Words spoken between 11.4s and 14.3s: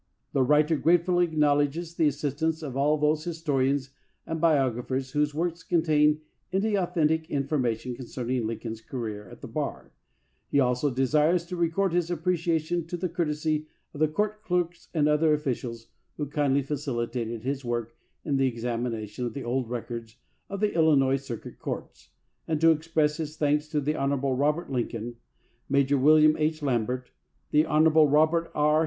to record his appreciation of the courtesy of the